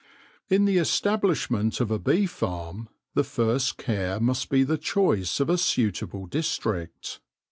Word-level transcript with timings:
In 0.49 0.65
the 0.65 0.79
establishment 0.79 1.79
of 1.79 1.91
a 1.91 1.99
bee 1.99 2.25
farm 2.25 2.89
the 3.13 3.23
first 3.23 3.77
care 3.77 4.19
must 4.19 4.49
be 4.49 4.63
the 4.63 4.79
choice 4.79 5.39
of 5.39 5.47
a 5.47 5.59
suitable 5.59 6.25
district. 6.25 7.19